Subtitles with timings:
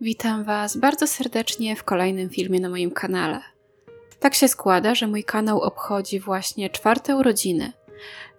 [0.00, 3.40] Witam Was bardzo serdecznie w kolejnym filmie na moim kanale.
[4.20, 7.72] Tak się składa, że mój kanał obchodzi właśnie czwarte urodziny,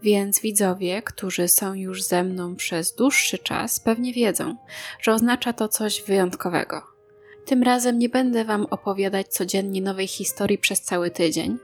[0.02, 4.56] więc widzowie, którzy są już ze mną przez dłuższy czas, pewnie wiedzą,
[5.02, 6.82] że oznacza to coś wyjątkowego.
[7.46, 11.58] Tym razem nie będę Wam opowiadać codziennie nowej historii przez cały tydzień,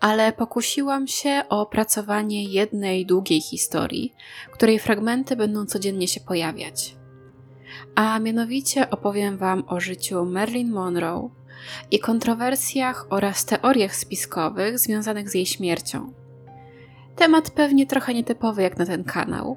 [0.00, 4.14] ale pokusiłam się o opracowanie jednej długiej historii,
[4.52, 6.97] której fragmenty będą codziennie się pojawiać
[7.98, 11.30] a mianowicie opowiem Wam o życiu Marilyn Monroe
[11.90, 16.12] i kontrowersjach oraz teoriach spiskowych związanych z jej śmiercią.
[17.16, 19.56] Temat pewnie trochę nietypowy jak na ten kanał,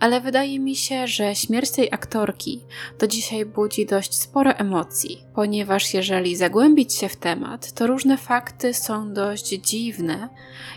[0.00, 2.64] ale wydaje mi się, że śmierć tej aktorki
[2.98, 8.74] do dzisiaj budzi dość sporo emocji, ponieważ jeżeli zagłębić się w temat, to różne fakty
[8.74, 10.28] są dość dziwne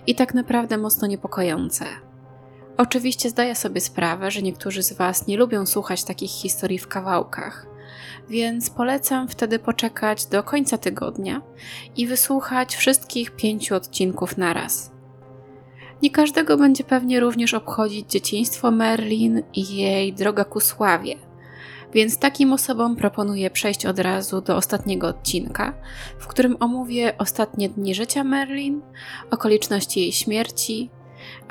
[0.08, 1.86] i tak naprawdę mocno niepokojące.
[2.78, 7.68] Oczywiście zdaję sobie sprawę, że niektórzy z Was nie lubią słuchać takich historii w kawałkach,
[8.30, 11.42] więc polecam wtedy poczekać do końca tygodnia
[11.98, 14.92] i wysłuchać wszystkich pięciu odcinków naraz.
[16.02, 21.16] Nie każdego będzie pewnie również obchodzić dzieciństwo Merlin i jej droga ku sławie,
[21.94, 25.74] więc takim osobom proponuję przejść od razu do ostatniego odcinka,
[26.20, 28.82] w którym omówię ostatnie dni życia Merlin,
[29.32, 30.90] okoliczności jej śmierci,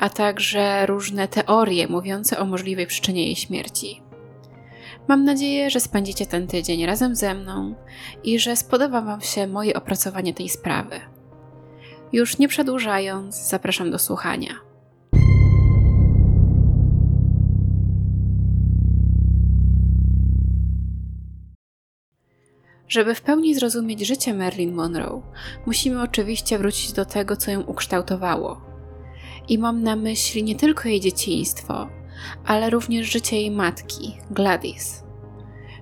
[0.03, 4.01] a także różne teorie mówiące o możliwej przyczynie jej śmierci.
[5.07, 7.75] Mam nadzieję, że spędzicie ten tydzień razem ze mną
[8.23, 10.99] i że spodoba Wam się moje opracowanie tej sprawy.
[12.13, 14.49] Już nie przedłużając, zapraszam do słuchania.
[22.87, 25.21] Żeby w pełni zrozumieć życie Marilyn Monroe,
[25.65, 28.72] musimy oczywiście wrócić do tego, co ją ukształtowało
[29.47, 31.87] i mam na myśli nie tylko jej dzieciństwo,
[32.45, 35.03] ale również życie jej matki, Gladys.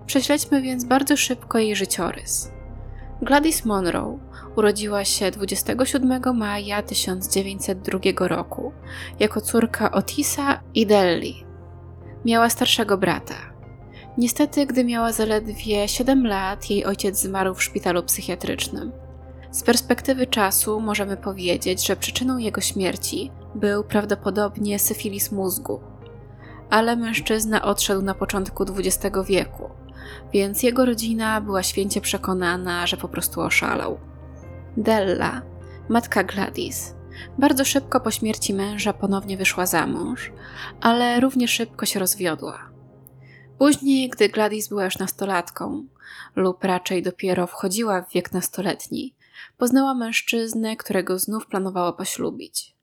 [0.05, 2.51] Prześledźmy więc bardzo szybko jej życiorys.
[3.21, 4.19] Gladys Monroe
[4.55, 8.71] urodziła się 27 maja 1902 roku
[9.19, 11.45] jako córka Otisa i Delli.
[12.25, 13.35] Miała starszego brata.
[14.17, 18.91] Niestety, gdy miała zaledwie 7 lat, jej ojciec zmarł w szpitalu psychiatrycznym.
[19.51, 25.81] Z perspektywy czasu możemy powiedzieć, że przyczyną jego śmierci był prawdopodobnie syfilis mózgu.
[26.69, 29.69] Ale mężczyzna odszedł na początku XX wieku,
[30.33, 33.99] więc jego rodzina była święcie przekonana, że po prostu oszalał.
[34.77, 35.41] Della,
[35.89, 36.95] matka Gladys,
[37.37, 40.31] bardzo szybko po śmierci męża ponownie wyszła za mąż,
[40.81, 42.71] ale równie szybko się rozwiodła.
[43.57, 45.85] Później, gdy Gladys była już nastolatką,
[46.35, 49.15] lub raczej dopiero wchodziła w wiek nastoletni,
[49.57, 52.75] poznała mężczyznę, którego znów planowała poślubić.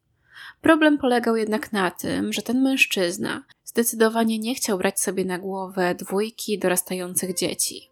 [0.60, 5.94] Problem polegał jednak na tym, że ten mężczyzna zdecydowanie nie chciał brać sobie na głowę
[5.94, 7.91] dwójki dorastających dzieci.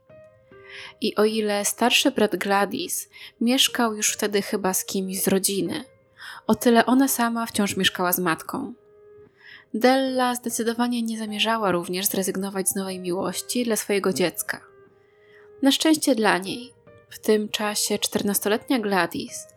[1.00, 3.08] I o ile starszy brat Gladys
[3.40, 5.84] mieszkał już wtedy chyba z kimś z rodziny,
[6.46, 8.74] o tyle ona sama wciąż mieszkała z matką.
[9.74, 14.60] Della zdecydowanie nie zamierzała również zrezygnować z nowej miłości dla swojego dziecka.
[15.62, 16.72] Na szczęście dla niej,
[17.10, 19.48] w tym czasie 14-letnia Gladys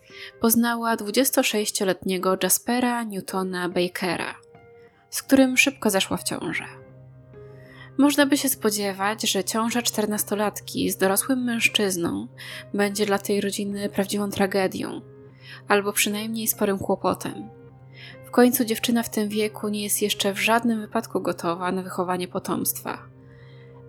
[0.41, 4.35] poznała 26-letniego Jaspera Newtona Bakera,
[5.09, 6.65] z którym szybko zaszła w ciążę.
[7.97, 12.27] Można by się spodziewać, że ciąża czternastolatki z dorosłym mężczyzną
[12.73, 15.01] będzie dla tej rodziny prawdziwą tragedią,
[15.67, 17.49] albo przynajmniej sporym kłopotem.
[18.25, 22.27] W końcu dziewczyna w tym wieku nie jest jeszcze w żadnym wypadku gotowa na wychowanie
[22.27, 22.99] potomstwa.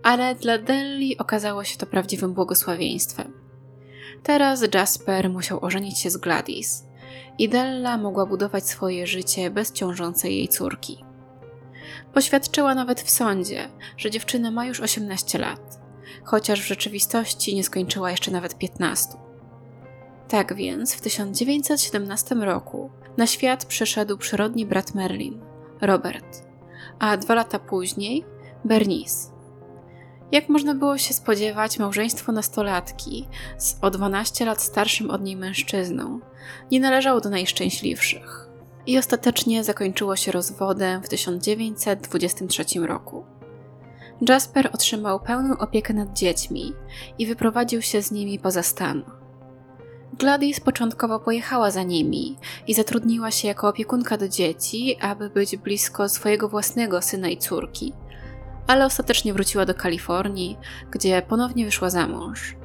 [0.03, 3.40] Ale dla Delli okazało się to prawdziwym błogosławieństwem.
[4.23, 6.85] Teraz Jasper musiał ożenić się z Gladys
[7.39, 11.05] i Della mogła budować swoje życie bez ciążącej jej córki.
[12.15, 15.81] Poświadczyła nawet w sądzie, że dziewczyna ma już 18 lat,
[16.25, 19.09] chociaż w rzeczywistości nie skończyła jeszcze nawet 15.
[20.29, 25.41] Tak więc w 1917 roku na świat przyszedł przyrodni brat Merlin,
[25.81, 26.45] Robert,
[26.99, 28.25] a dwa lata później
[28.65, 29.40] Bernice.
[30.33, 33.29] Jak można było się spodziewać, małżeństwo nastolatki
[33.59, 36.21] z o 12 lat starszym od niej mężczyzną
[36.71, 38.49] nie należało do najszczęśliwszych
[38.87, 43.25] i ostatecznie zakończyło się rozwodem w 1923 roku.
[44.29, 46.73] Jasper otrzymał pełną opiekę nad dziećmi
[47.19, 49.03] i wyprowadził się z nimi poza stan.
[50.19, 52.37] Gladys początkowo pojechała za nimi
[52.67, 57.93] i zatrudniła się jako opiekunka do dzieci, aby być blisko swojego własnego syna i córki–
[58.67, 60.59] ale ostatecznie wróciła do Kalifornii,
[60.91, 62.61] gdzie ponownie wyszła za mąż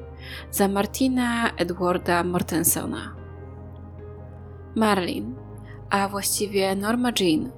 [0.50, 3.14] za Martina Edwarda Mortensona.
[4.74, 5.34] Marlin,
[5.90, 7.50] a właściwie Norma Jean,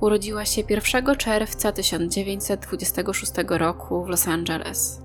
[0.00, 5.02] urodziła się 1 czerwca 1926 roku w Los Angeles.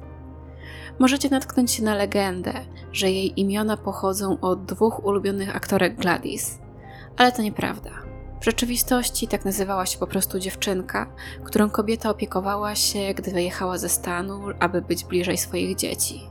[1.00, 2.54] możecie natknąć się na legendę,
[2.92, 6.60] że jej imiona pochodzą od dwóch ulubionych aktorek Gladys,
[7.18, 8.11] ale to nieprawda.
[8.42, 11.12] W rzeczywistości tak nazywała się po prostu dziewczynka,
[11.44, 16.22] którą kobieta opiekowała się, gdy wyjechała ze stanu, aby być bliżej swoich dzieci.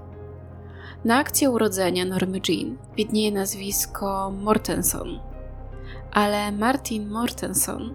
[1.05, 5.21] Na akcie urodzenia Normy Jean widnieje nazwisko Mortenson,
[6.13, 7.95] ale Martin Mortenson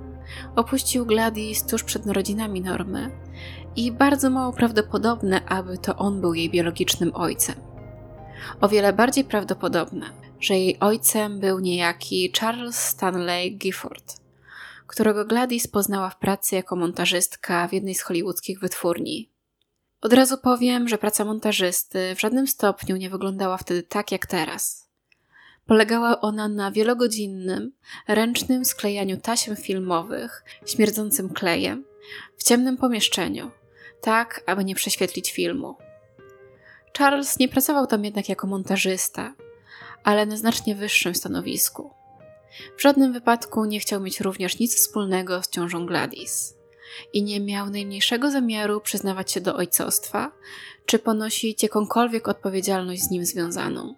[0.55, 3.11] opuścił Gladys tuż przed narodzinami Normy
[3.75, 7.55] i bardzo mało prawdopodobne, aby to on był jej biologicznym ojcem.
[8.61, 10.05] O wiele bardziej prawdopodobne,
[10.45, 14.17] że jej ojcem był niejaki Charles Stanley Gifford,
[14.87, 19.31] którego Gladys poznała w pracy jako montażystka w jednej z hollywoodzkich wytwórni.
[20.01, 24.89] Od razu powiem, że praca montażysty w żadnym stopniu nie wyglądała wtedy tak jak teraz.
[25.65, 27.71] Polegała ona na wielogodzinnym,
[28.07, 31.85] ręcznym sklejaniu taśm filmowych, śmierdzącym klejem,
[32.37, 33.51] w ciemnym pomieszczeniu,
[34.01, 35.75] tak aby nie prześwietlić filmu.
[36.97, 39.33] Charles nie pracował tam jednak jako montażysta,
[40.05, 41.93] ale na znacznie wyższym stanowisku.
[42.77, 46.55] W żadnym wypadku nie chciał mieć również nic wspólnego z ciążą Gladys
[47.13, 50.31] i nie miał najmniejszego zamiaru przyznawać się do ojcostwa,
[50.85, 53.95] czy ponosić jakąkolwiek odpowiedzialność z nim związaną.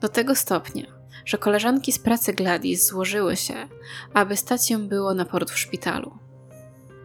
[0.00, 0.86] Do tego stopnia,
[1.24, 3.68] że koleżanki z pracy Gladys złożyły się,
[4.14, 6.18] aby stać się było na poród w szpitalu.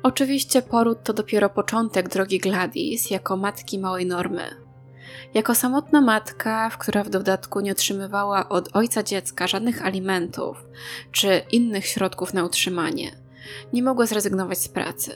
[0.04, 4.61] Oczywiście poród to dopiero początek drogi Gladys jako matki małej normy.
[5.34, 10.66] Jako samotna matka, w która w dodatku nie otrzymywała od ojca dziecka żadnych alimentów
[11.12, 13.12] czy innych środków na utrzymanie,
[13.74, 15.16] nie mogła zrezygnować z pracy.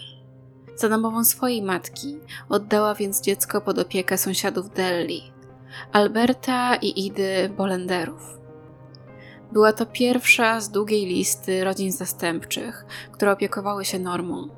[0.76, 2.18] Za namową swojej matki
[2.50, 5.34] oddała więc dziecko pod opiekę sąsiadów Delli,
[5.92, 8.38] Alberta i Idy Bolenderów.
[9.52, 14.50] Była to pierwsza z długiej listy rodzin zastępczych, które opiekowały się normą.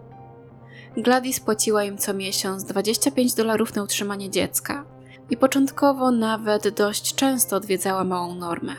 [0.98, 4.86] Gladys płaciła im co miesiąc 25 dolarów na utrzymanie dziecka
[5.30, 8.74] i początkowo nawet dość często odwiedzała małą normę.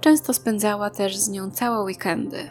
[0.00, 2.48] Często spędzała też z nią całe weekendy.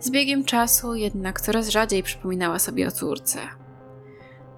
[0.00, 3.38] Z biegiem czasu jednak coraz rzadziej przypominała sobie o córce.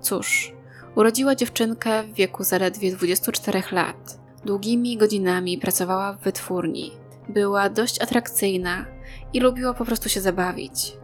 [0.00, 0.52] Cóż,
[0.94, 4.18] urodziła dziewczynkę w wieku zaledwie 24 lat.
[4.44, 6.92] Długimi godzinami pracowała w wytwórni.
[7.28, 8.84] Była dość atrakcyjna
[9.32, 10.96] i lubiła po prostu się zabawić.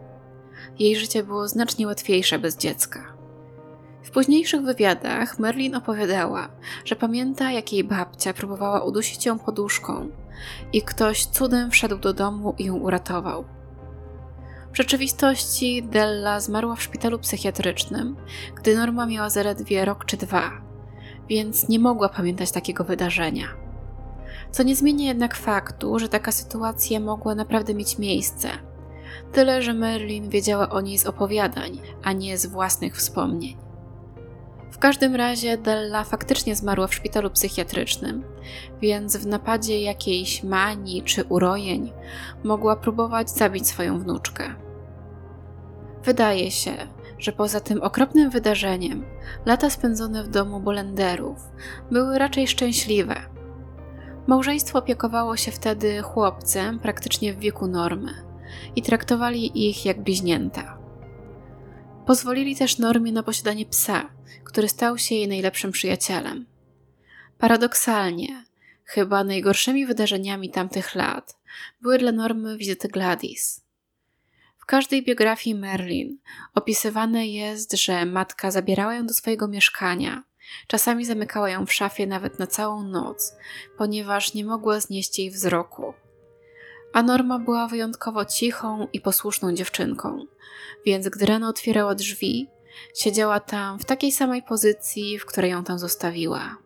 [0.78, 3.13] Jej życie było znacznie łatwiejsze bez dziecka.
[4.04, 6.48] W późniejszych wywiadach Merlin opowiadała,
[6.84, 10.08] że pamięta, jak jej babcia próbowała udusić ją poduszką
[10.72, 13.44] i ktoś cudem wszedł do domu i ją uratował.
[14.72, 18.16] W rzeczywistości Della zmarła w szpitalu psychiatrycznym,
[18.56, 20.50] gdy Norma miała zaledwie rok czy dwa,
[21.28, 23.46] więc nie mogła pamiętać takiego wydarzenia.
[24.50, 28.48] Co nie zmienia jednak faktu, że taka sytuacja mogła naprawdę mieć miejsce.
[29.32, 33.63] Tyle, że Merlin wiedziała o niej z opowiadań, a nie z własnych wspomnień.
[34.74, 38.24] W każdym razie Della faktycznie zmarła w szpitalu psychiatrycznym,
[38.80, 41.92] więc w napadzie jakiejś manii czy urojeń
[42.44, 44.54] mogła próbować zabić swoją wnuczkę.
[46.04, 46.72] Wydaje się,
[47.18, 49.04] że poza tym okropnym wydarzeniem,
[49.46, 51.38] lata spędzone w domu Bolenderów
[51.90, 53.16] były raczej szczęśliwe.
[54.26, 58.12] Małżeństwo opiekowało się wtedy chłopcem praktycznie w wieku normy
[58.76, 60.78] i traktowali ich jak bliźnięta.
[62.06, 64.02] Pozwolili też Normie na posiadanie psa,
[64.54, 66.46] który stał się jej najlepszym przyjacielem.
[67.38, 68.44] Paradoksalnie,
[68.84, 71.38] chyba najgorszymi wydarzeniami tamtych lat
[71.80, 73.64] były dla Normy wizyty Gladys.
[74.58, 76.18] W każdej biografii Merlin
[76.54, 80.22] opisywane jest, że matka zabierała ją do swojego mieszkania,
[80.66, 83.32] czasami zamykała ją w szafie nawet na całą noc,
[83.78, 85.94] ponieważ nie mogła znieść jej wzroku
[86.94, 90.26] a Norma była wyjątkowo cichą i posłuszną dziewczynką,
[90.86, 92.48] więc gdy rano otwierała drzwi,
[92.94, 96.56] siedziała tam w takiej samej pozycji, w której ją tam zostawiła.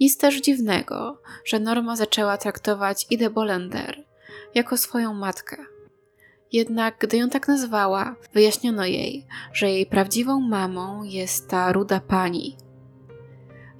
[0.00, 4.04] Nic też dziwnego, że Norma zaczęła traktować Idę Bolender
[4.54, 5.56] jako swoją matkę.
[6.52, 12.56] Jednak gdy ją tak nazwała, wyjaśniono jej, że jej prawdziwą mamą jest ta ruda pani,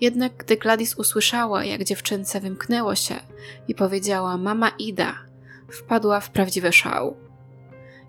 [0.03, 3.15] jednak gdy Gladys usłyszała, jak dziewczynce wymknęło się
[3.69, 5.15] i powiedziała mama Ida,
[5.71, 7.17] wpadła w prawdziwy szał.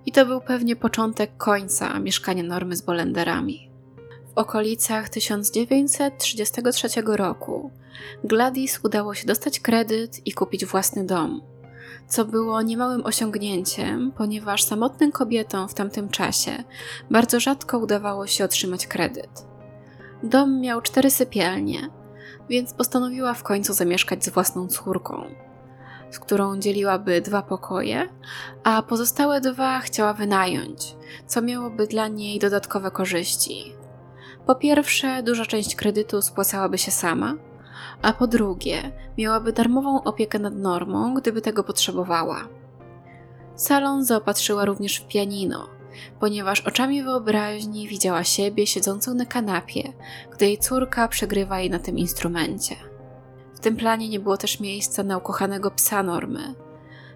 [0.06, 3.70] I to był pewnie początek końca mieszkania Normy z Bolenderami.
[4.36, 7.72] W okolicach 1933 roku
[8.24, 11.42] Gladys udało się dostać kredyt i kupić własny dom,
[12.08, 16.64] co było niemałym osiągnięciem, ponieważ samotnym kobietom w tamtym czasie
[17.12, 19.46] bardzo rzadko udawało się otrzymać kredyt.
[20.24, 21.90] Dom miał cztery sypialnie,
[22.50, 25.26] więc postanowiła w końcu zamieszkać z własną córką,
[26.14, 28.10] z którą dzieliłaby dwa pokoje,
[28.64, 30.96] a pozostałe dwa chciała wynająć,
[31.28, 33.76] co miałoby dla niej dodatkowe korzyści.
[34.46, 37.36] Po pierwsze, duża część kredytu spłacałaby się sama,
[38.02, 42.48] a po drugie, miałaby darmową opiekę nad normą, gdyby tego potrzebowała.
[43.56, 45.70] Salon zaopatrzyła również w pianino,
[46.20, 49.94] ponieważ oczami wyobraźni widziała siebie siedzącą na kanapie,
[50.32, 52.76] gdy jej córka przegrywa jej na tym instrumencie.
[53.64, 56.56] Tym planie nie było też miejsca na ukochanego psa Normy,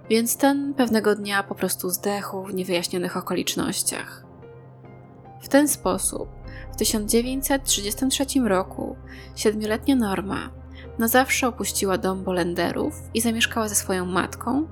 [0.09, 4.25] więc ten pewnego dnia po prostu zdechł w niewyjaśnionych okolicznościach.
[5.41, 6.29] W ten sposób
[6.73, 8.95] w 1933 roku
[9.35, 10.49] siedmioletnia Norma
[10.99, 14.67] na zawsze opuściła dom Bolenderów i zamieszkała ze swoją matką,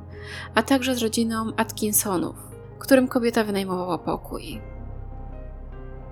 [0.56, 2.36] a także z rodziną Atkinsonów,
[2.80, 4.62] którym kobieta wynajmowała pokój.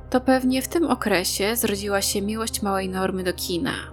[0.09, 3.92] To pewnie w tym okresie zrodziła się miłość małej Normy do kina.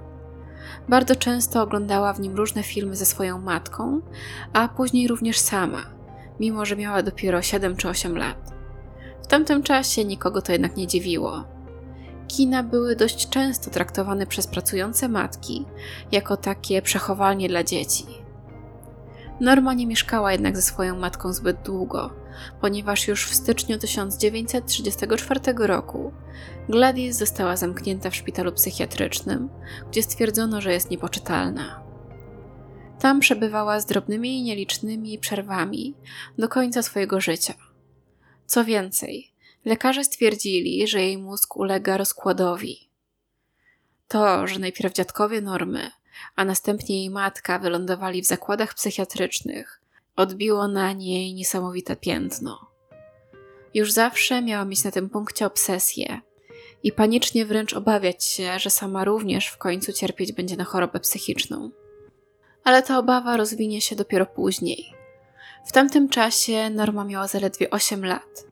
[0.91, 4.01] Bardzo często oglądała w nim różne filmy ze swoją matką,
[4.53, 5.83] a później również sama,
[6.41, 8.55] mimo że miała dopiero 7 czy 8 lat.
[9.23, 11.45] W tamtym czasie nikogo to jednak nie dziwiło.
[12.29, 15.65] Kina były dość często traktowane przez pracujące matki
[16.13, 18.05] jako takie przechowalnie dla dzieci.
[19.41, 22.11] Norma nie mieszkała jednak ze swoją matką zbyt długo,
[22.61, 26.13] ponieważ już w styczniu 1934 roku
[26.69, 29.49] Gladys została zamknięta w szpitalu psychiatrycznym,
[29.91, 31.83] gdzie stwierdzono, że jest niepoczytalna.
[33.01, 35.95] Tam przebywała z drobnymi i nielicznymi przerwami
[36.39, 37.55] do końca swojego życia.
[38.47, 39.33] Co więcej,
[39.65, 42.91] lekarze stwierdzili, że jej mózg ulega rozkładowi.
[44.09, 45.91] To, że najpierw dziadkowie Normy
[46.37, 49.81] a następnie jej matka wylądowali w zakładach psychiatrycznych,
[50.17, 52.71] odbiło na niej niesamowite piętno.
[53.75, 56.21] Już zawsze miała mieć na tym punkcie obsesję
[56.83, 61.71] i panicznie wręcz obawiać się, że sama również w końcu cierpieć będzie na chorobę psychiczną.
[62.65, 64.95] Ale ta obawa rozwinie się dopiero później.
[65.67, 68.47] W tamtym czasie Norma miała zaledwie 8 lat.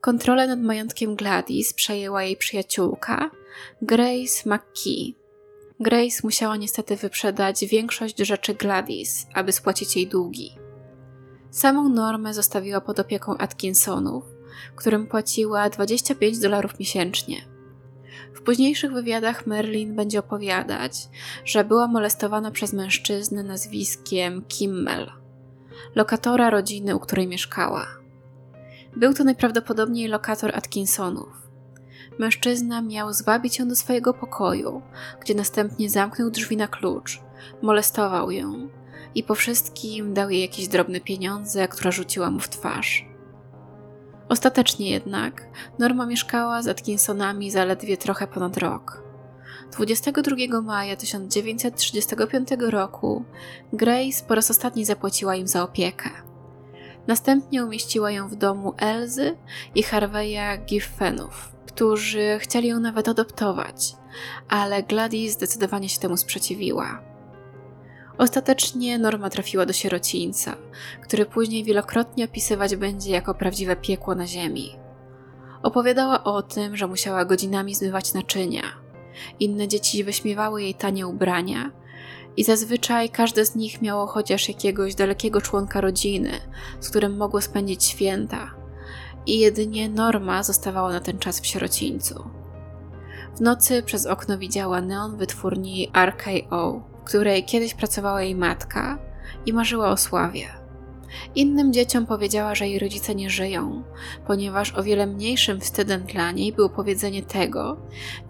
[0.00, 3.30] Kontrolę nad majątkiem Gladys przejęła jej przyjaciółka
[3.82, 5.14] Grace McKee,
[5.80, 10.54] Grace musiała niestety wyprzedać większość rzeczy Gladys, aby spłacić jej długi.
[11.50, 14.24] Samą Normę zostawiła pod opieką Atkinsonów,
[14.76, 17.36] którym płaciła 25 dolarów miesięcznie.
[18.34, 21.08] W późniejszych wywiadach Merlin będzie opowiadać,
[21.44, 25.12] że była molestowana przez mężczyznę nazwiskiem Kimmel,
[25.94, 27.86] lokatora rodziny, u której mieszkała.
[28.96, 31.43] Był to najprawdopodobniej lokator Atkinsonów.
[32.18, 34.82] Mężczyzna miał zwabić ją do swojego pokoju,
[35.20, 37.20] gdzie następnie zamknął drzwi na klucz,
[37.62, 38.68] molestował ją
[39.14, 43.06] i po wszystkim dał jej jakieś drobne pieniądze, które rzuciła mu w twarz.
[44.28, 49.02] Ostatecznie jednak Norma mieszkała z Atkinsonami zaledwie trochę ponad rok.
[49.72, 53.24] 22 maja 1935 roku
[53.72, 56.10] Grace po raz ostatni zapłaciła im za opiekę.
[57.06, 59.36] Następnie umieściła ją w domu Elzy
[59.74, 63.96] i Harveya Giffenów którzy chcieli ją nawet adoptować,
[64.48, 67.02] ale Gladys zdecydowanie się temu sprzeciwiła.
[68.18, 70.56] Ostatecznie Norma trafiła do sierocińca,
[71.02, 74.76] który później wielokrotnie opisywać będzie jako prawdziwe piekło na ziemi.
[75.62, 78.62] Opowiadała o tym, że musiała godzinami zmywać naczynia.
[79.40, 81.70] Inne dzieci wyśmiewały jej tanie ubrania
[82.36, 86.30] i zazwyczaj każde z nich miało chociaż jakiegoś dalekiego członka rodziny,
[86.80, 88.63] z którym mogło spędzić święta
[89.26, 92.24] i jedynie Norma zostawała na ten czas w sierocińcu.
[93.36, 98.98] W nocy przez okno widziała neon wytwórni RKO, w której kiedyś pracowała jej matka
[99.46, 100.48] i marzyła o sławie.
[101.34, 103.82] Innym dzieciom powiedziała, że jej rodzice nie żyją,
[104.26, 107.76] ponieważ o wiele mniejszym wstydem dla niej było powiedzenie tego,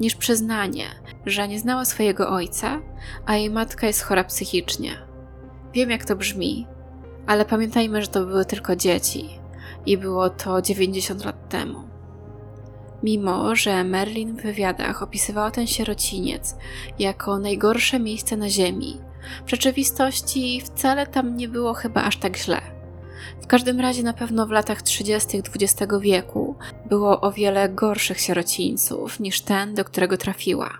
[0.00, 0.84] niż przyznanie,
[1.26, 2.80] że nie znała swojego ojca,
[3.26, 4.90] a jej matka jest chora psychicznie.
[5.72, 6.66] Wiem, jak to brzmi,
[7.26, 9.43] ale pamiętajmy, że to były tylko dzieci,
[9.86, 11.94] i było to 90 lat temu.
[13.02, 16.56] Mimo, że Merlin w wywiadach opisywała ten sierociniec
[16.98, 19.00] jako najgorsze miejsce na Ziemi,
[19.46, 22.60] w rzeczywistości wcale tam nie było chyba aż tak źle.
[23.42, 25.38] W każdym razie na pewno w latach 30.
[25.38, 26.56] XX wieku
[26.88, 30.70] było o wiele gorszych sierocińców niż ten, do którego trafiła.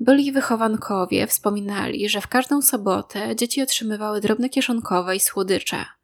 [0.00, 5.84] Byli wychowankowie wspominali, że w każdą sobotę dzieci otrzymywały drobne kieszonkowe i słodycze–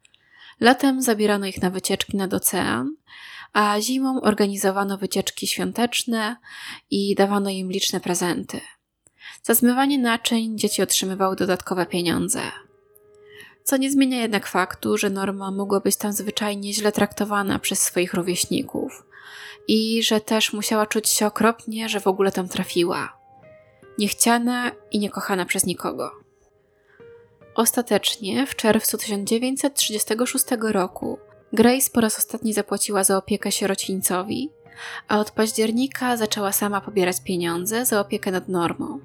[0.61, 2.97] Latem zabierano ich na wycieczki nad ocean,
[3.53, 6.37] a zimą organizowano wycieczki świąteczne
[6.91, 8.61] i dawano im liczne prezenty.
[9.43, 12.41] Za zmywanie naczyń dzieci otrzymywały dodatkowe pieniądze.
[13.65, 18.15] Co nie zmienia jednak faktu, że Norma mogła być tam zwyczajnie źle traktowana przez swoich
[18.15, 19.07] rówieśników
[19.69, 23.19] i że też musiała czuć się okropnie, że w ogóle tam trafiła.
[23.99, 26.20] Niechciana i niekochana przez nikogo.
[27.61, 31.19] Ostatecznie w czerwcu 1936 roku
[31.53, 34.51] Grace po raz ostatni zapłaciła za opiekę sierocińcowi,
[35.09, 39.01] a od października zaczęła sama pobierać pieniądze za opiekę nad normą.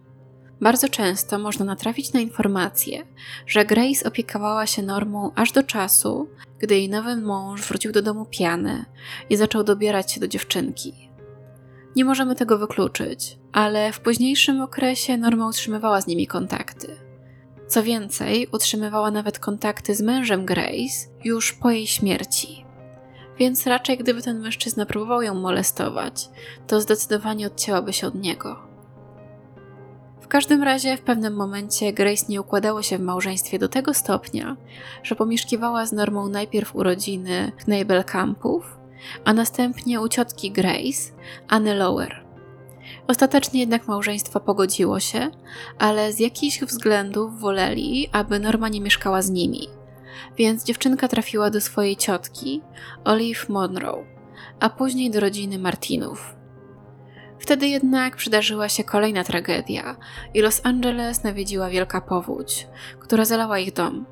[0.61, 3.05] Bardzo często można natrafić na informację,
[3.47, 8.25] że Grace opiekowała się normą aż do czasu, gdy jej nowy mąż wrócił do domu
[8.25, 8.85] pijany
[9.29, 11.09] i zaczął dobierać się do dziewczynki.
[11.95, 17.04] Nie możemy tego wykluczyć, ale w późniejszym okresie Norma utrzymywała z nimi kontakty.
[17.67, 22.65] Co więcej, utrzymywała nawet kontakty z mężem Grace już po jej śmierci.
[23.39, 26.29] Więc raczej gdyby ten mężczyzna próbował ją molestować,
[26.67, 28.59] to zdecydowanie odcięłaby się od niego.
[30.21, 34.57] W każdym razie w pewnym momencie Grace nie układało się w małżeństwie do tego stopnia,
[35.03, 37.51] że pomieszkiwała z Normą najpierw u rodziny
[38.05, 38.77] Campów,
[39.25, 41.13] a następnie u ciotki Grace,
[41.47, 42.24] Anny Lower.
[43.07, 45.31] Ostatecznie jednak małżeństwo pogodziło się,
[45.79, 49.67] ale z jakichś względów woleli, aby Norma nie mieszkała z nimi.
[50.37, 52.61] Więc dziewczynka trafiła do swojej ciotki,
[53.03, 54.05] Olive Monroe,
[54.59, 56.35] a później do rodziny Martinów.
[57.39, 59.95] Wtedy jednak przydarzyła się kolejna tragedia
[60.33, 62.67] i Los Angeles nawiedziła wielka powódź,
[62.99, 64.05] która zalała ich dom.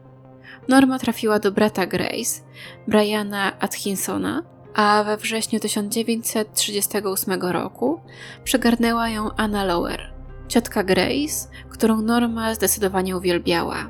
[0.67, 2.41] Norma trafiła do brata Grace,
[2.87, 4.43] Briana Atkinsona,
[4.73, 8.01] a we wrześniu 1938 roku
[8.43, 10.13] przygarnęła ją Anna Lower,
[10.47, 13.89] ciotka Grace, którą Norma zdecydowanie uwielbiała.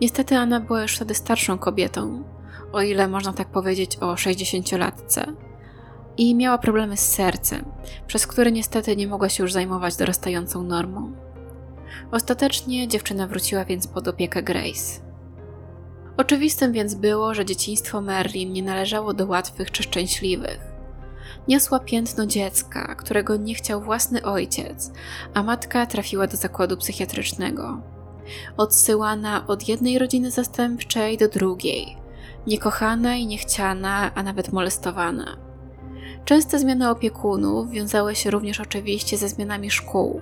[0.00, 2.24] Niestety Anna była już wtedy starszą kobietą,
[2.72, 5.32] o ile można tak powiedzieć o 60-latce,
[6.16, 7.64] i miała problemy z sercem,
[8.06, 11.12] przez które niestety nie mogła się już zajmować dorastającą normą.
[12.12, 15.05] Ostatecznie dziewczyna wróciła więc pod opiekę Grace.
[16.16, 20.58] Oczywistym więc było, że dzieciństwo Merlin nie należało do łatwych czy szczęśliwych.
[21.48, 24.92] Niosła piętno dziecka, którego nie chciał własny ojciec,
[25.34, 27.80] a matka trafiła do zakładu psychiatrycznego.
[28.56, 31.96] Odsyłana od jednej rodziny zastępczej do drugiej,
[32.46, 35.36] niekochana i niechciana, a nawet molestowana.
[36.24, 40.20] Częste zmiany opiekunów wiązały się również oczywiście ze zmianami szkół,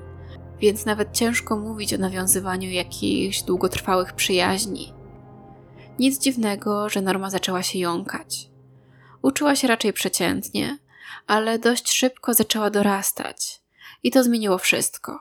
[0.60, 5.03] więc nawet ciężko mówić o nawiązywaniu jakichś długotrwałych przyjaźni.
[5.98, 8.48] Nic dziwnego, że Norma zaczęła się jąkać.
[9.22, 10.78] Uczyła się raczej przeciętnie,
[11.26, 13.60] ale dość szybko zaczęła dorastać
[14.02, 15.20] i to zmieniło wszystko.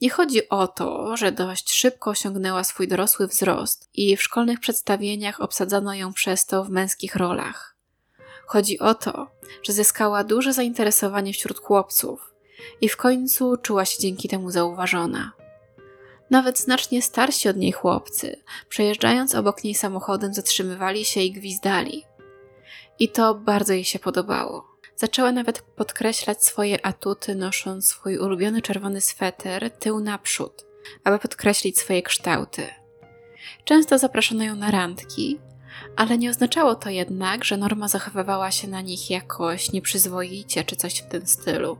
[0.00, 5.40] Nie chodzi o to, że dość szybko osiągnęła swój dorosły wzrost i w szkolnych przedstawieniach
[5.40, 7.76] obsadzano ją przez to w męskich rolach.
[8.46, 9.30] Chodzi o to,
[9.62, 12.34] że zyskała duże zainteresowanie wśród chłopców
[12.80, 15.32] i w końcu czuła się dzięki temu zauważona.
[16.34, 18.36] Nawet znacznie starsi od niej chłopcy,
[18.68, 22.04] przejeżdżając obok niej samochodem, zatrzymywali się i gwizdali.
[22.98, 24.78] I to bardzo jej się podobało.
[24.96, 30.66] Zaczęła nawet podkreślać swoje atuty, nosząc swój ulubiony czerwony sweter tył naprzód,
[31.04, 32.62] aby podkreślić swoje kształty.
[33.64, 35.38] Często zapraszano ją na randki,
[35.96, 40.98] ale nie oznaczało to jednak, że Norma zachowywała się na nich jakoś nieprzyzwoicie czy coś
[40.98, 41.78] w tym stylu.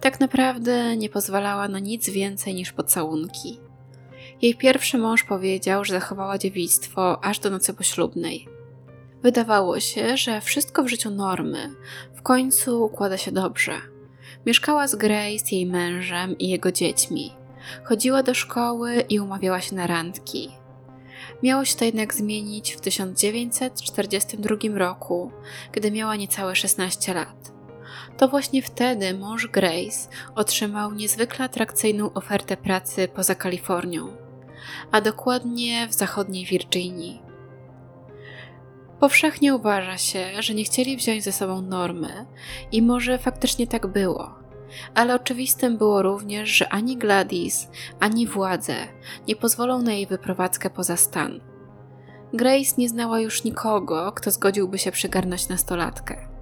[0.00, 3.63] Tak naprawdę nie pozwalała na nic więcej niż pocałunki.
[4.42, 8.48] Jej pierwszy mąż powiedział, że zachowała dziewictwo aż do nocy poślubnej.
[9.22, 11.70] Wydawało się, że wszystko w życiu Normy
[12.14, 13.72] w końcu układa się dobrze.
[14.46, 17.32] Mieszkała z Grace, jej mężem i jego dziećmi.
[17.84, 20.50] Chodziła do szkoły i umawiała się na randki.
[21.42, 25.30] Miało się to jednak zmienić w 1942 roku,
[25.72, 27.52] gdy miała niecałe 16 lat.
[28.16, 34.23] To właśnie wtedy mąż Grace otrzymał niezwykle atrakcyjną ofertę pracy poza Kalifornią,
[34.90, 37.22] a dokładnie w zachodniej Virginii.
[39.00, 42.26] Powszechnie uważa się, że nie chcieli wziąć ze sobą normy
[42.72, 44.34] i może faktycznie tak było.
[44.94, 47.68] Ale oczywistym było również, że ani Gladys,
[48.00, 48.74] ani władze
[49.28, 51.40] nie pozwolą na jej wyprowadzkę poza stan.
[52.32, 56.34] Grace nie znała już nikogo, kto zgodziłby się przygarnąć nastolatkę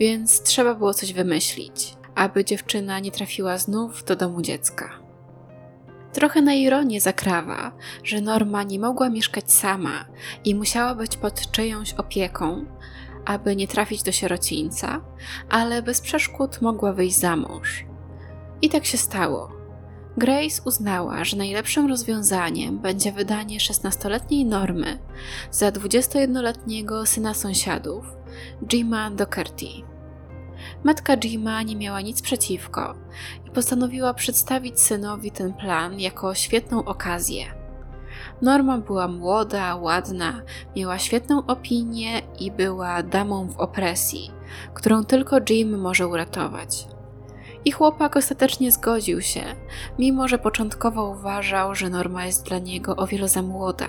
[0.00, 5.03] więc trzeba było coś wymyślić, aby dziewczyna nie trafiła znów do domu dziecka.
[6.14, 7.72] Trochę na ironię zakrawa,
[8.04, 10.04] że Norma nie mogła mieszkać sama
[10.44, 12.64] i musiała być pod czyjąś opieką,
[13.24, 15.00] aby nie trafić do sierocińca,
[15.50, 17.84] ale bez przeszkód mogła wyjść za mąż.
[18.62, 19.52] I tak się stało.
[20.16, 24.98] Grace uznała, że najlepszym rozwiązaniem będzie wydanie 16-letniej Normy
[25.50, 28.04] za 21-letniego syna sąsiadów,
[28.68, 29.83] Jima Doherty.
[30.84, 32.94] Matka Jima nie miała nic przeciwko
[33.46, 37.44] i postanowiła przedstawić synowi ten plan jako świetną okazję.
[38.42, 40.42] Norma była młoda, ładna,
[40.76, 44.30] miała świetną opinię i była damą w opresji,
[44.74, 46.88] którą tylko Jim może uratować.
[47.64, 49.42] I chłopak ostatecznie zgodził się,
[49.98, 53.88] mimo że początkowo uważał, że Norma jest dla niego o wiele za młoda.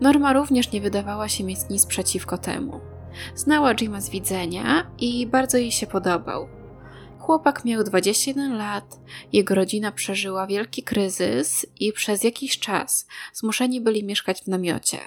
[0.00, 2.80] Norma również nie wydawała się mieć nic przeciwko temu
[3.34, 6.48] Znała Jima z widzenia i bardzo jej się podobał.
[7.18, 8.98] Chłopak miał 21 lat,
[9.32, 14.98] jego rodzina przeżyła wielki kryzys i przez jakiś czas zmuszeni byli mieszkać w namiocie.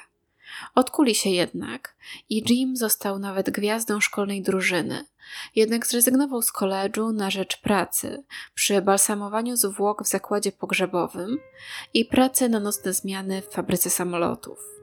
[0.76, 1.96] Odkuli się jednak
[2.30, 5.06] i Jim został nawet gwiazdą szkolnej drużyny.
[5.56, 11.38] Jednak zrezygnował z koledżu na rzecz pracy przy balsamowaniu zwłok w zakładzie pogrzebowym
[11.94, 14.81] i pracy na nocne zmiany w fabryce samolotów.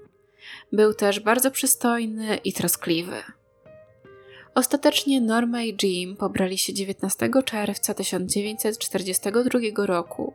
[0.73, 3.23] Był też bardzo przystojny i troskliwy.
[4.55, 10.35] Ostatecznie Norma i Jim pobrali się 19 czerwca 1942 roku,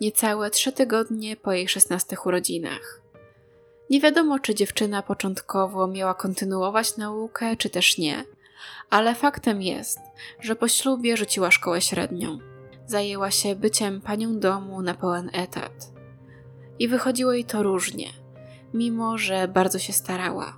[0.00, 3.00] niecałe trzy tygodnie po jej 16 urodzinach.
[3.90, 8.24] Nie wiadomo, czy dziewczyna początkowo miała kontynuować naukę, czy też nie,
[8.90, 9.98] ale faktem jest,
[10.40, 12.38] że po ślubie rzuciła szkołę średnią.
[12.86, 15.92] Zajęła się byciem panią domu na pełen etat.
[16.78, 18.06] I wychodziło jej to różnie,
[18.74, 20.56] mimo że bardzo się starała.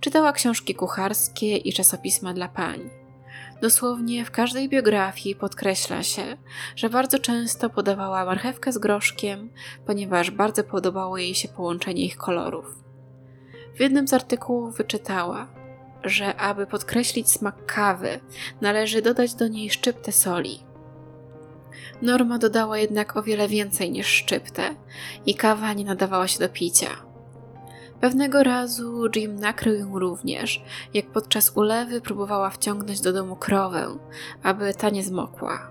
[0.00, 2.90] Czytała książki kucharskie i czasopisma dla pań.
[3.62, 6.36] Dosłownie w każdej biografii podkreśla się,
[6.76, 9.50] że bardzo często podawała marchewkę z groszkiem,
[9.86, 12.84] ponieważ bardzo podobało jej się połączenie ich kolorów.
[13.74, 15.46] W jednym z artykułów wyczytała,
[16.04, 18.20] że aby podkreślić smak kawy,
[18.60, 20.62] należy dodać do niej szczyptę soli.
[22.02, 24.74] Norma dodała jednak o wiele więcej niż szczyptę
[25.26, 27.07] i kawa nie nadawała się do picia.
[28.00, 30.62] Pewnego razu Jim nakrył ją również,
[30.94, 33.98] jak podczas ulewy próbowała wciągnąć do domu krowę,
[34.42, 35.70] aby ta nie zmokła.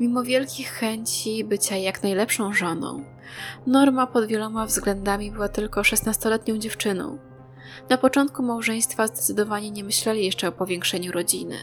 [0.00, 3.04] Mimo wielkich chęci bycia jak najlepszą żoną,
[3.66, 7.18] Norma pod wieloma względami była tylko szesnastoletnią dziewczyną.
[7.88, 11.56] Na początku małżeństwa zdecydowanie nie myśleli jeszcze o powiększeniu rodziny.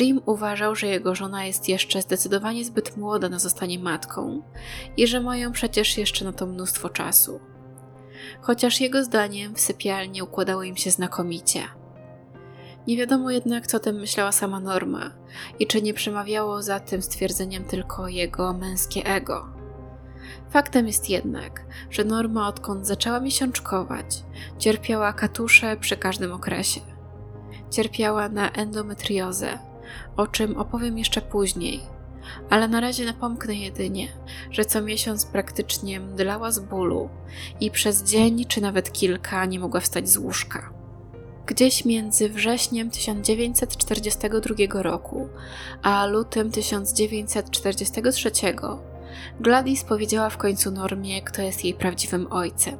[0.00, 4.42] Jim uważał, że jego żona jest jeszcze zdecydowanie zbyt młoda na zostanie matką
[4.96, 7.40] i że mają przecież jeszcze na to mnóstwo czasu
[8.40, 11.62] chociaż jego zdaniem w sypialni układało im się znakomicie.
[12.86, 15.10] Nie wiadomo jednak, co tym myślała sama Norma
[15.58, 19.48] i czy nie przemawiało za tym stwierdzeniem tylko jego męskie ego.
[20.50, 24.22] Faktem jest jednak, że Norma odkąd zaczęła miesiączkować,
[24.58, 26.80] cierpiała katusze przy każdym okresie.
[27.70, 29.58] Cierpiała na endometriozę,
[30.16, 31.80] o czym opowiem jeszcze później–
[32.50, 34.08] ale na razie napomknę jedynie,
[34.50, 37.08] że co miesiąc praktycznie mdlała z bólu
[37.60, 40.78] i przez dzień czy nawet kilka nie mogła wstać z łóżka.
[41.46, 45.28] Gdzieś między wrześniem 1942 roku
[45.82, 48.30] a lutym 1943
[49.40, 52.76] Gladys powiedziała w końcu Normie, kto jest jej prawdziwym ojcem.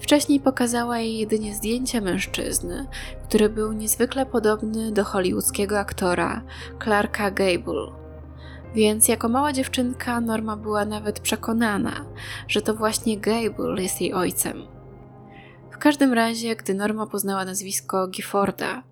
[0.00, 2.86] Wcześniej pokazała jej jedynie zdjęcie mężczyzny,
[3.28, 6.42] który był niezwykle podobny do hollywoodzkiego aktora
[6.84, 8.05] Clarka Gable
[8.76, 12.04] więc jako mała dziewczynka Norma była nawet przekonana,
[12.48, 14.66] że to właśnie Gable jest jej ojcem.
[15.70, 18.82] W każdym razie, gdy Norma poznała nazwisko Gifforda,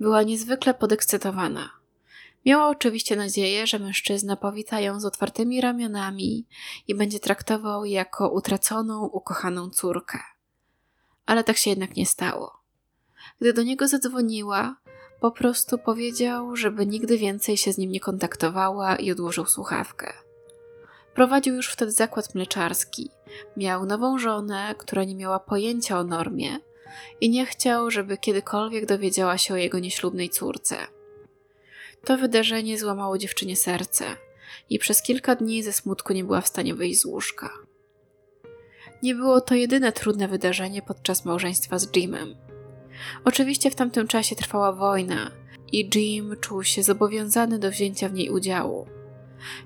[0.00, 1.70] była niezwykle podekscytowana.
[2.46, 6.46] Miała oczywiście nadzieję, że mężczyzna powita ją z otwartymi ramionami
[6.88, 10.18] i będzie traktował jako utraconą, ukochaną córkę.
[11.26, 12.58] Ale tak się jednak nie stało.
[13.40, 14.76] Gdy do niego zadzwoniła,
[15.20, 20.12] po prostu powiedział, żeby nigdy więcej się z nim nie kontaktowała i odłożył słuchawkę.
[21.14, 23.10] Prowadził już wtedy zakład mleczarski.
[23.56, 26.58] Miał nową żonę, która nie miała pojęcia o normie
[27.20, 30.76] i nie chciał, żeby kiedykolwiek dowiedziała się o jego nieślubnej córce.
[32.04, 34.04] To wydarzenie złamało dziewczynie serce
[34.70, 37.50] i przez kilka dni ze smutku nie była w stanie wyjść z łóżka.
[39.02, 42.45] Nie było to jedyne trudne wydarzenie podczas małżeństwa z Jimem.
[43.24, 45.30] Oczywiście w tamtym czasie trwała wojna
[45.72, 48.86] i Jim czuł się zobowiązany do wzięcia w niej udziału.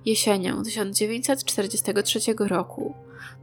[0.05, 2.95] Jesienią 1943 roku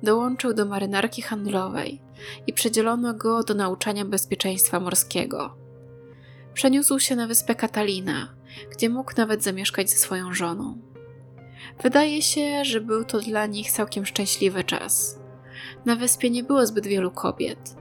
[0.04, 2.02] dołączył do marynarki handlowej
[2.47, 5.58] i przedzielono go do nauczania bezpieczeństwa morskiego.
[6.54, 8.34] Przeniósł się na wyspę Katalina,
[8.71, 10.78] gdzie mógł nawet zamieszkać ze swoją żoną.
[11.84, 15.19] Wydaje się, że był to dla nich całkiem szczęśliwy czas.
[15.86, 17.76] Na wyspie nie było zbyt wielu kobiet,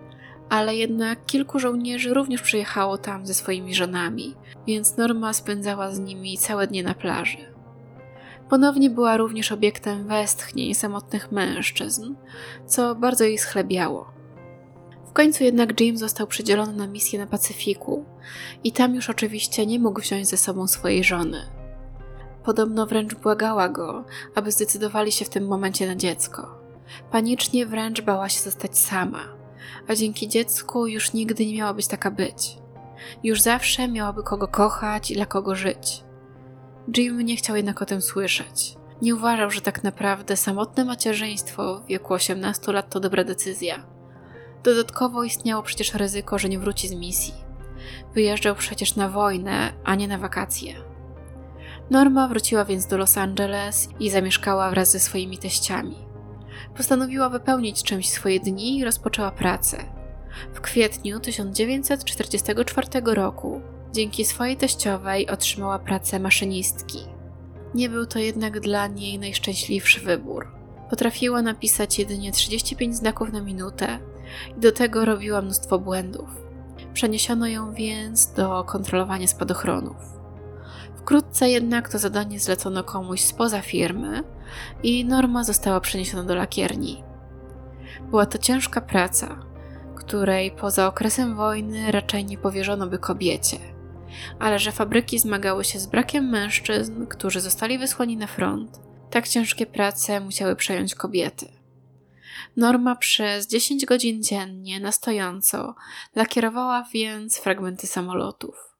[0.48, 4.35] ale jednak kilku żołnierzy również przyjechało tam ze swoimi żonami,
[4.66, 7.56] więc Norma spędzała z nimi całe dnie na plaży.
[8.48, 12.14] Ponownie była również obiektem westchnień samotnych mężczyzn,
[12.66, 14.11] co bardzo jej schlebiało.
[15.06, 18.04] W końcu jednak Jim został przydzielony na misję na Pacyfiku
[18.64, 21.42] i tam już oczywiście nie mógł wziąć ze sobą swojej żony.
[22.44, 24.04] Podobno wręcz błagała go,
[24.35, 26.59] aby zdecydowali się w tym momencie na dziecko.
[27.11, 29.36] Panicznie wręcz bała się zostać sama
[29.88, 32.59] a dzięki dziecku już nigdy nie miała być taka być.
[33.24, 36.05] Już zawsze miałaby kogo kochać i dla kogo żyć.
[36.96, 38.76] Jim nie chciał jednak o tym słyszeć.
[39.02, 43.87] Nie uważał, że tak naprawdę samotne macierzyństwo w wieku 18 lat to dobra decyzja.
[44.62, 47.35] Dodatkowo istniało przecież ryzyko, że nie wróci z misji.
[48.14, 50.74] Wyjeżdżał przecież na wojnę, a nie na wakacje.
[51.90, 56.06] Norma wróciła więc do Los Angeles i zamieszkała wraz ze swoimi teściami.
[56.77, 59.85] Postanowiła wypełnić czymś swoje dni i rozpoczęła pracę.
[60.55, 63.61] W kwietniu 1944 roku
[63.92, 66.99] dzięki swojej teściowej otrzymała pracę maszynistki.
[67.75, 70.49] Nie był to jednak dla niej najszczęśliwszy wybór.
[70.90, 73.99] Potrafiła napisać jedynie 35 znaków na minutę
[74.57, 76.29] i do tego robiła mnóstwo błędów.
[76.95, 79.97] Przeniesiono ją więc do kontrolowania spadochronów.
[80.97, 84.23] Wkrótce jednak to zadanie zlecono komuś spoza firmy
[84.82, 87.02] i Norma została przeniesiona do lakierni.
[88.11, 89.38] Była to ciężka praca,
[89.96, 93.59] której poza okresem wojny raczej nie powierzono by kobiecie,
[94.38, 98.80] ale że fabryki zmagały się z brakiem mężczyzn, którzy zostali wysłani na front,
[99.11, 101.46] tak ciężkie prace musiały przejąć kobiety.
[102.56, 105.74] Norma przez 10 godzin dziennie na stojąco
[106.14, 108.76] lakierowała więc fragmenty samolotów.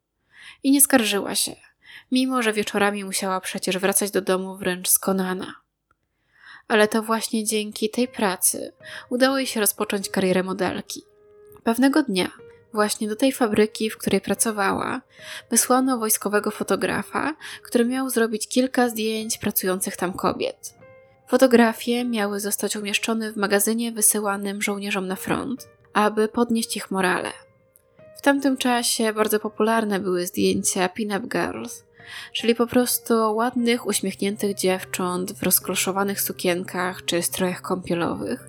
[0.63, 1.57] I nie skarżyła się,
[2.13, 5.55] mimo że wieczorami musiała przecież wracać do domu wręcz skonana.
[6.69, 8.73] Ale to właśnie dzięki tej pracy
[9.11, 11.03] udało jej się rozpocząć karierę modelki.
[11.65, 12.31] Pewnego dnia,
[12.73, 15.01] właśnie do tej fabryki, w której pracowała,
[15.51, 20.75] wysłano wojskowego fotografa, który miał zrobić kilka zdjęć pracujących tam kobiet.
[21.29, 27.33] Fotografie miały zostać umieszczone w magazynie wysyłanym żołnierzom na front, aby podnieść ich morale.
[28.17, 31.85] W tamtym czasie bardzo popularne były zdjęcia pin-up girls,
[32.33, 38.49] czyli po prostu ładnych, uśmiechniętych dziewcząt w rozkloszowanych sukienkach czy strojach kąpielowych,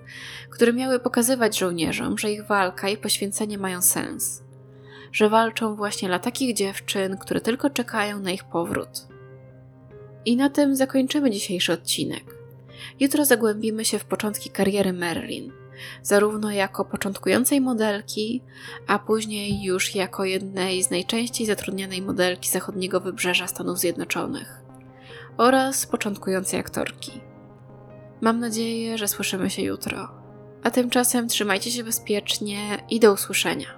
[0.50, 4.44] które miały pokazywać żołnierzom, że ich walka i poświęcenie mają sens,
[5.12, 9.08] że walczą właśnie dla takich dziewczyn, które tylko czekają na ich powrót.
[10.26, 12.24] I na tym zakończymy dzisiejszy odcinek.
[13.00, 15.52] Jutro zagłębimy się w początki kariery Merlin,
[16.04, 18.44] zarówno jako początkującej modelki,
[18.88, 24.62] a później już jako jednej z najczęściej zatrudnianej modelki zachodniego wybrzeża Stanów Zjednoczonych
[25.38, 27.22] oraz początkującej aktorki.
[28.22, 30.12] Mam nadzieję, że słyszymy się jutro.
[30.64, 32.60] A tymczasem trzymajcie się bezpiecznie
[32.90, 33.77] i do usłyszenia.